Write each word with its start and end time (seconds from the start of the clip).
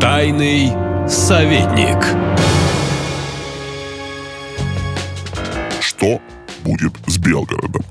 Тайный 0.00 0.72
советник. 1.08 1.96
Что 5.80 6.20
будет 6.62 6.92
с 7.06 7.16
Белгородом? 7.16 7.82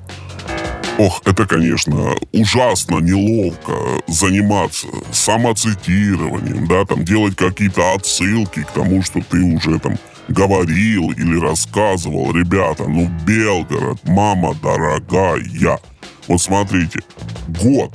Ох, 1.00 1.22
это, 1.26 1.46
конечно, 1.48 2.14
ужасно 2.32 3.00
неловко 3.00 3.74
заниматься 4.08 4.88
самоцитированием, 5.12 6.68
да, 6.68 6.86
там 6.86 7.04
делать 7.04 7.36
какие-то 7.36 7.96
отсылки 7.96 8.64
к 8.64 8.72
тому, 8.72 9.02
что 9.02 9.22
ты 9.22 9.42
уже 9.42 9.80
там 9.80 9.98
говорил 10.28 11.12
или 11.12 11.40
рассказывал, 11.40 12.32
ребята, 12.32 12.86
ну 12.88 13.10
Белгород, 13.26 14.00
мама 14.04 14.54
дорогая. 14.62 15.80
Вот 16.28 16.42
смотрите, 16.42 17.00
год, 17.48 17.92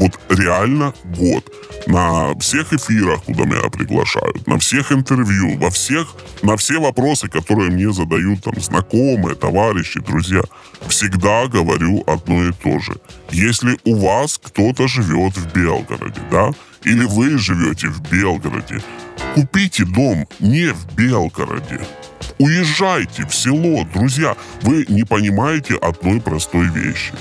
вот 0.00 0.18
реально 0.28 0.92
год 1.16 1.44
на 1.86 2.38
всех 2.38 2.72
эфирах, 2.72 3.22
куда 3.24 3.44
меня 3.44 3.68
приглашают, 3.70 4.46
на 4.46 4.58
всех 4.58 4.92
интервью, 4.92 5.58
во 5.58 5.70
всех, 5.70 6.14
на 6.42 6.56
все 6.56 6.80
вопросы, 6.80 7.28
которые 7.28 7.70
мне 7.70 7.92
задают 7.92 8.42
там 8.42 8.60
знакомые, 8.60 9.34
товарищи, 9.34 10.00
друзья, 10.00 10.42
всегда 10.88 11.46
говорю 11.46 12.02
одно 12.06 12.44
и 12.44 12.52
то 12.52 12.78
же. 12.78 12.96
Если 13.30 13.78
у 13.84 13.96
вас 13.96 14.38
кто-то 14.42 14.88
живет 14.88 15.36
в 15.36 15.52
Белгороде, 15.52 16.20
да, 16.30 16.52
или 16.84 17.04
вы 17.04 17.38
живете 17.38 17.88
в 17.88 18.00
Белгороде, 18.10 18.82
купите 19.34 19.84
дом 19.84 20.26
не 20.40 20.72
в 20.72 20.94
Белгороде, 20.94 21.80
Уезжайте 22.38 23.26
в 23.26 23.34
село, 23.34 23.86
друзья. 23.94 24.34
Вы 24.62 24.86
не 24.88 25.04
понимаете 25.04 25.76
одной 25.76 26.20
простой 26.20 26.68
вещи. 26.68 27.12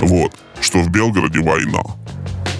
Вот, 0.00 0.36
что 0.60 0.80
в 0.80 0.90
Белгороде 0.90 1.40
война. 1.40 1.80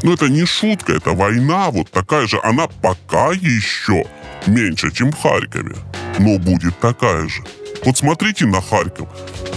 Но 0.03 0.15
это 0.15 0.29
не 0.29 0.47
шутка, 0.47 0.93
это 0.93 1.13
война 1.13 1.71
вот 1.71 1.91
такая 1.91 2.27
же. 2.27 2.41
Она 2.43 2.67
пока 2.67 3.33
еще 3.33 4.05
меньше, 4.47 4.91
чем 4.91 5.13
в 5.13 5.21
Харькове. 5.21 5.77
Но 6.19 6.39
будет 6.39 6.79
такая 6.81 7.29
же. 7.29 7.42
Вот 7.84 7.98
смотрите 7.98 8.47
на 8.47 8.61
Харьков. 8.61 9.09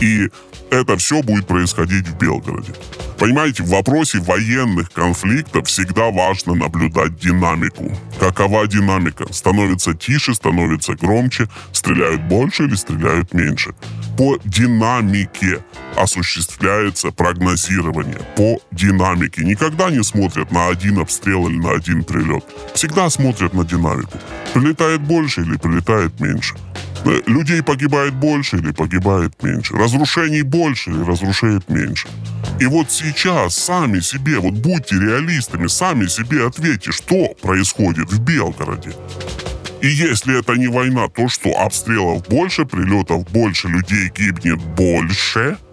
И 0.02 0.30
это 0.74 0.98
все 0.98 1.22
будет 1.22 1.48
происходить 1.48 2.08
в 2.08 2.18
Белгороде. 2.18 2.74
Понимаете, 3.18 3.64
в 3.64 3.70
вопросе 3.70 4.20
военных 4.20 4.92
конфликтов 4.92 5.68
всегда 5.68 6.12
важно 6.12 6.56
наблюдать 6.56 7.18
динамику. 7.18 7.92
Какова 8.20 8.68
динамика? 8.68 9.32
Становится 9.32 9.94
тише, 9.94 10.34
становится 10.34 10.96
громче, 10.96 11.48
стреляют 11.72 12.24
больше 12.24 12.64
или 12.64 12.76
стреляют 12.76 13.34
меньше. 13.34 13.74
По 14.18 14.38
динамике 14.44 15.64
осуществляется 15.96 17.12
прогнозирование. 17.12 18.20
По 18.36 18.60
динамике. 18.72 19.44
Никогда 19.44 19.90
не 19.90 20.04
смотрят 20.04 20.52
на 20.52 20.68
один 20.68 21.00
обстрел 21.00 21.48
или 21.48 21.58
на 21.58 21.72
один 21.72 22.04
прилет. 22.04 22.44
Всегда 22.74 23.10
смотрят 23.10 23.54
на 23.54 23.64
динамику. 23.64 24.18
Прилетает 24.54 25.02
больше 25.02 25.42
или 25.42 25.58
прилетает 25.58 26.20
меньше. 26.20 26.56
Людей 27.04 27.62
погибает 27.62 28.14
больше 28.14 28.58
или 28.58 28.72
погибает 28.72 29.42
меньше. 29.44 29.76
Разрушений 29.76 30.42
больше 30.42 30.92
или 30.92 31.04
разрушает 31.04 31.70
меньше. 31.70 32.08
И 32.60 32.66
вот 32.66 32.92
сейчас 32.92 33.56
сами 33.56 34.00
себе, 34.00 34.40
вот 34.40 34.54
будьте 34.54 34.96
реалистами, 34.96 35.68
сами 35.68 36.08
себе 36.08 36.46
ответьте, 36.46 36.92
что 36.92 37.36
происходит 37.42 38.12
в 38.12 38.22
Белгороде. 38.22 38.92
И 39.82 39.88
если 39.88 40.40
это 40.40 40.54
не 40.54 40.68
война, 40.68 41.10
то 41.10 41.28
что 41.28 41.50
обстрелов 41.60 42.26
больше, 42.30 42.66
прилетов 42.66 43.30
больше, 43.32 43.68
людей 43.68 44.12
гибнет 44.16 44.60
больше– 44.60 45.58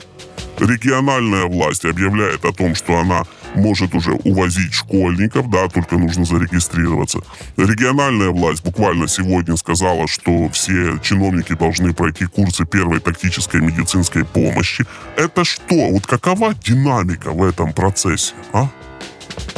Региональная 0.60 1.46
власть 1.46 1.86
объявляет 1.86 2.44
о 2.44 2.52
том, 2.52 2.74
что 2.74 2.98
она 2.98 3.24
может 3.54 3.94
уже 3.94 4.12
увозить 4.12 4.72
школьников, 4.72 5.50
да, 5.50 5.68
только 5.68 5.96
нужно 5.96 6.24
зарегистрироваться. 6.24 7.20
Региональная 7.56 8.30
власть 8.30 8.64
буквально 8.64 9.08
сегодня 9.08 9.56
сказала, 9.56 10.06
что 10.08 10.48
все 10.50 10.98
чиновники 11.02 11.54
должны 11.54 11.92
пройти 11.92 12.26
курсы 12.26 12.64
первой 12.64 13.00
тактической 13.00 13.60
медицинской 13.60 14.24
помощи. 14.24 14.84
Это 15.16 15.44
что? 15.44 15.90
Вот 15.90 16.06
какова 16.06 16.54
динамика 16.54 17.30
в 17.32 17.42
этом 17.42 17.72
процессе, 17.72 18.34
а? 18.52 18.68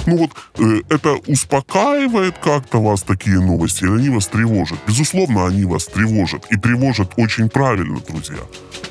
Ну 0.07 0.17
вот 0.17 0.31
э, 0.59 0.83
это 0.89 1.15
успокаивает 1.27 2.37
как-то 2.39 2.83
вас 2.83 3.03
такие 3.03 3.41
новости, 3.41 3.85
или 3.85 3.93
они 3.93 4.09
вас 4.11 4.27
тревожат? 4.27 4.79
Безусловно, 4.87 5.47
они 5.47 5.65
вас 5.65 5.87
тревожат. 5.87 6.47
И 6.51 6.57
тревожат 6.57 7.13
очень 7.17 7.49
правильно, 7.49 8.01
друзья. 8.01 8.39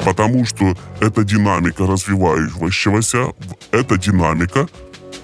Потому 0.06 0.46
что 0.46 0.78
это 1.00 1.24
динамика 1.24 1.86
развивающегося, 1.86 3.34
это 3.72 3.98
динамика 3.98 4.68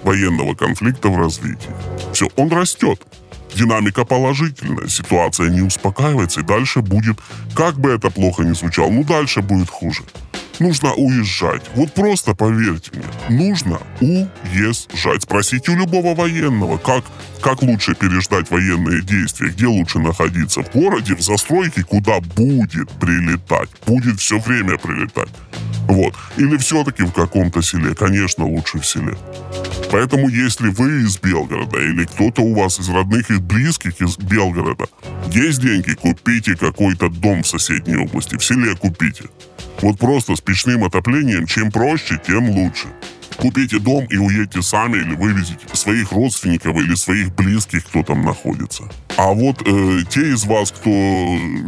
военного 0.02 0.54
конфликта 0.54 1.08
в 1.08 1.18
развитии. 1.18 1.70
Все, 2.12 2.28
он 2.36 2.48
растет. 2.50 3.00
Динамика 3.54 4.04
положительная, 4.04 4.88
ситуация 4.88 5.48
не 5.48 5.62
успокаивается, 5.62 6.40
и 6.40 6.44
дальше 6.44 6.80
будет, 6.80 7.18
как 7.54 7.78
бы 7.78 7.90
это 7.90 8.10
плохо 8.10 8.42
ни 8.42 8.52
звучало, 8.52 8.90
ну 8.90 9.04
дальше 9.04 9.40
будет 9.40 9.70
хуже 9.70 10.02
нужно 10.60 10.92
уезжать. 10.94 11.62
Вот 11.74 11.92
просто 11.92 12.34
поверьте 12.34 12.90
мне, 12.94 13.38
нужно 13.38 13.80
уезжать. 14.00 15.22
Спросите 15.22 15.72
у 15.72 15.76
любого 15.76 16.14
военного, 16.14 16.78
как, 16.78 17.04
как 17.40 17.62
лучше 17.62 17.94
переждать 17.94 18.50
военные 18.50 19.02
действия, 19.02 19.50
где 19.50 19.66
лучше 19.66 19.98
находиться, 19.98 20.62
в 20.62 20.70
городе, 20.72 21.14
в 21.14 21.20
застройке, 21.20 21.84
куда 21.84 22.20
будет 22.20 22.90
прилетать, 22.92 23.70
будет 23.86 24.20
все 24.20 24.38
время 24.38 24.78
прилетать. 24.78 25.28
Вот. 25.88 26.14
Или 26.36 26.58
все-таки 26.58 27.02
в 27.02 27.12
каком-то 27.12 27.62
селе? 27.62 27.94
Конечно, 27.94 28.44
лучше 28.44 28.78
в 28.78 28.86
селе. 28.86 29.16
Поэтому, 29.90 30.28
если 30.28 30.68
вы 30.68 31.02
из 31.02 31.18
Белгорода 31.18 31.78
или 31.78 32.04
кто-то 32.04 32.42
у 32.42 32.54
вас 32.54 32.78
из 32.78 32.90
родных 32.90 33.30
и 33.30 33.38
близких 33.38 34.02
из 34.02 34.18
Белгорода, 34.18 34.84
есть 35.32 35.62
деньги, 35.62 35.94
купите 35.94 36.56
какой-то 36.56 37.08
дом 37.08 37.42
в 37.42 37.48
соседней 37.48 37.96
области, 37.96 38.36
в 38.36 38.44
селе 38.44 38.76
купите. 38.76 39.24
Вот 39.80 39.98
просто 39.98 40.36
с 40.36 40.42
печным 40.42 40.84
отоплением, 40.84 41.46
чем 41.46 41.72
проще, 41.72 42.20
тем 42.24 42.50
лучше. 42.50 42.88
Купите 43.38 43.78
дом 43.78 44.04
и 44.06 44.16
уедьте 44.16 44.62
сами 44.62 44.96
или 44.96 45.14
вывезите 45.14 45.64
своих 45.72 46.10
родственников 46.10 46.76
или 46.76 46.94
своих 46.96 47.32
близких, 47.34 47.84
кто 47.84 48.02
там 48.02 48.24
находится. 48.24 48.84
А 49.16 49.32
вот 49.32 49.62
э, 49.64 50.00
те 50.10 50.32
из 50.32 50.44
вас, 50.44 50.72
кто 50.72 50.90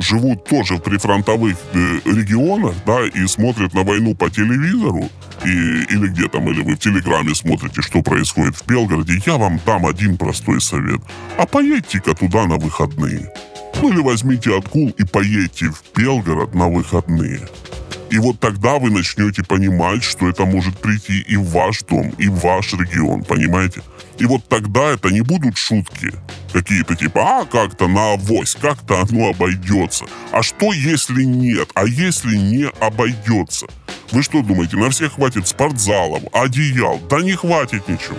живут 0.00 0.44
тоже 0.44 0.76
в 0.76 0.80
прифронтовых 0.80 1.56
э, 1.72 2.00
регионах, 2.06 2.74
да, 2.84 3.06
и 3.06 3.24
смотрят 3.28 3.72
на 3.72 3.84
войну 3.84 4.16
по 4.16 4.28
телевизору, 4.28 5.08
и, 5.44 5.48
или 5.48 6.08
где 6.08 6.28
там, 6.28 6.50
или 6.50 6.60
вы 6.62 6.74
в 6.74 6.80
Телеграме 6.80 7.36
смотрите, 7.36 7.82
что 7.82 8.02
происходит 8.02 8.56
в 8.56 8.66
Белгороде, 8.66 9.20
я 9.24 9.36
вам 9.36 9.60
дам 9.64 9.86
один 9.86 10.16
простой 10.16 10.60
совет. 10.60 11.00
А 11.38 11.46
поедьте-ка 11.46 12.14
туда 12.14 12.46
на 12.46 12.56
выходные. 12.56 13.32
Ну 13.80 13.92
или 13.92 14.00
возьмите 14.00 14.56
откул 14.58 14.88
и 14.90 15.04
поедьте 15.04 15.66
в 15.66 15.82
Белгород 15.96 16.54
на 16.54 16.68
выходные. 16.68 17.40
И 18.10 18.18
вот 18.18 18.40
тогда 18.40 18.78
вы 18.78 18.90
начнете 18.90 19.44
понимать, 19.44 20.02
что 20.02 20.28
это 20.28 20.44
может 20.44 20.76
прийти 20.78 21.20
и 21.20 21.36
в 21.36 21.44
ваш 21.50 21.82
дом, 21.84 22.12
и 22.18 22.26
в 22.28 22.40
ваш 22.40 22.72
регион, 22.72 23.22
понимаете? 23.22 23.82
И 24.18 24.26
вот 24.26 24.48
тогда 24.48 24.90
это 24.90 25.10
не 25.10 25.20
будут 25.20 25.56
шутки 25.56 26.12
какие-то 26.52 26.96
типа, 26.96 27.40
а 27.40 27.44
как-то 27.44 27.86
на 27.86 28.14
авось, 28.14 28.56
как-то 28.60 29.00
оно 29.00 29.30
обойдется. 29.30 30.06
А 30.32 30.42
что 30.42 30.72
если 30.72 31.22
нет? 31.22 31.70
А 31.74 31.84
если 31.86 32.36
не 32.36 32.68
обойдется? 32.80 33.66
Вы 34.10 34.22
что 34.24 34.42
думаете, 34.42 34.76
на 34.76 34.90
всех 34.90 35.14
хватит 35.14 35.46
спортзалов, 35.46 36.22
одеял? 36.32 37.00
Да 37.08 37.20
не 37.22 37.34
хватит 37.34 37.86
ничего. 37.88 38.18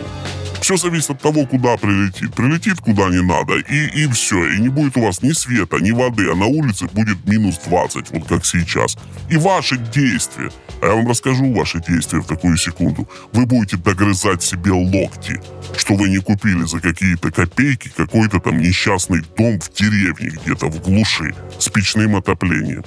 Все 0.61 0.77
зависит 0.77 1.09
от 1.09 1.21
того, 1.21 1.47
куда 1.47 1.75
прилетит. 1.75 2.35
Прилетит 2.35 2.79
куда 2.79 3.09
не 3.09 3.21
надо, 3.21 3.55
и, 3.55 4.03
и 4.03 4.07
все. 4.07 4.47
И 4.47 4.59
не 4.59 4.69
будет 4.69 4.95
у 4.95 5.01
вас 5.01 5.23
ни 5.23 5.31
света, 5.31 5.77
ни 5.77 5.89
воды, 5.89 6.29
а 6.31 6.35
на 6.35 6.45
улице 6.45 6.85
будет 6.93 7.25
минус 7.25 7.59
20, 7.65 8.11
вот 8.11 8.27
как 8.27 8.45
сейчас. 8.45 8.95
И 9.29 9.37
ваши 9.37 9.77
действия, 9.77 10.51
а 10.81 10.85
я 10.85 10.93
вам 10.93 11.07
расскажу 11.07 11.51
ваши 11.51 11.81
действия 11.81 12.19
в 12.19 12.27
такую 12.27 12.57
секунду, 12.57 13.09
вы 13.33 13.47
будете 13.47 13.77
догрызать 13.77 14.43
себе 14.43 14.71
локти, 14.71 15.41
что 15.75 15.95
вы 15.95 16.09
не 16.09 16.19
купили 16.19 16.63
за 16.65 16.79
какие-то 16.79 17.31
копейки 17.31 17.91
какой-то 17.97 18.39
там 18.39 18.59
несчастный 18.59 19.21
дом 19.35 19.59
в 19.59 19.73
деревне 19.73 20.29
где-то 20.29 20.67
в 20.67 20.79
глуши 20.83 21.33
с 21.57 21.69
печным 21.69 22.15
отоплением. 22.15 22.83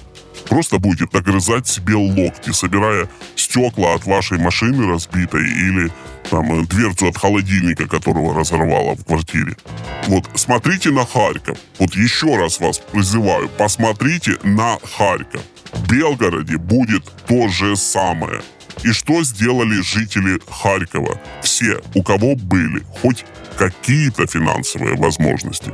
Просто 0.49 0.79
будете 0.79 1.07
догрызать 1.11 1.67
себе 1.67 1.95
локти, 1.95 2.51
собирая 2.51 3.09
стекла 3.55 3.95
от 3.95 4.05
вашей 4.05 4.39
машины 4.39 4.89
разбитой 4.89 5.45
или 5.45 5.91
там 6.31 6.61
э, 6.61 6.67
дверцу 6.67 7.07
от 7.07 7.17
холодильника, 7.17 7.87
которого 7.87 8.35
разорвало 8.35 8.97
в 8.97 9.05
квартире. 9.05 9.57
Вот 10.09 10.29
смотрите 10.35 10.91
на 10.91 11.07
Харьков. 11.07 11.59
Вот 11.79 11.95
еще 11.95 12.37
раз 12.37 12.61
вас 12.61 12.79
призываю, 12.79 13.49
посмотрите 13.49 14.37
на 14.43 14.79
Харьков. 14.97 15.43
В 15.73 15.89
Белгороде 15.89 16.57
будет 16.57 17.05
то 17.29 17.49
же 17.49 17.77
самое. 17.77 18.41
И 18.83 18.93
что 18.93 19.23
сделали 19.23 19.81
жители 19.83 20.41
Харькова? 20.51 21.21
Все, 21.43 21.81
у 21.95 22.03
кого 22.03 22.35
были 22.35 22.83
хоть 23.01 23.25
какие-то 23.57 24.27
финансовые 24.27 24.97
возможности, 24.97 25.71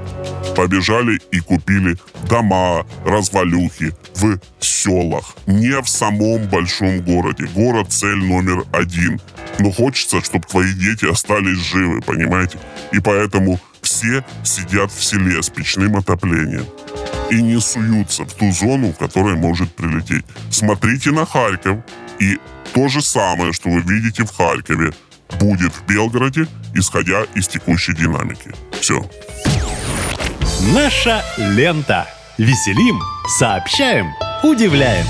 побежали 0.54 1.18
и 1.32 1.40
купили 1.40 1.96
дома, 2.28 2.84
развалюхи 3.06 3.94
в 4.14 4.38
селах, 4.80 5.36
не 5.46 5.80
в 5.80 5.88
самом 5.88 6.46
большом 6.48 7.00
городе. 7.00 7.46
Город 7.54 7.92
цель 7.92 8.16
номер 8.16 8.64
один. 8.72 9.20
Но 9.58 9.70
хочется, 9.70 10.22
чтобы 10.22 10.46
твои 10.46 10.72
дети 10.72 11.04
остались 11.04 11.58
живы, 11.58 12.00
понимаете? 12.00 12.58
И 12.92 13.00
поэтому 13.00 13.60
все 13.82 14.24
сидят 14.44 14.90
в 14.92 15.04
селе 15.04 15.42
с 15.42 15.50
печным 15.50 15.96
отоплением 15.96 16.66
и 17.30 17.42
не 17.42 17.60
суются 17.60 18.24
в 18.24 18.32
ту 18.34 18.50
зону, 18.52 18.92
в 18.92 18.98
которой 18.98 19.36
может 19.36 19.74
прилететь. 19.74 20.24
Смотрите 20.50 21.10
на 21.10 21.26
Харьков, 21.26 21.78
и 22.18 22.38
то 22.72 22.88
же 22.88 23.02
самое, 23.02 23.52
что 23.52 23.68
вы 23.70 23.80
видите 23.80 24.24
в 24.24 24.36
Харькове, 24.36 24.92
будет 25.38 25.72
в 25.72 25.86
Белгороде, 25.86 26.46
исходя 26.74 27.22
из 27.34 27.48
текущей 27.48 27.94
динамики. 27.94 28.52
Все. 28.80 29.08
Наша 30.74 31.22
лента. 31.38 32.06
Веселим, 32.38 32.98
сообщаем, 33.38 34.14
удивляем. 34.42 35.06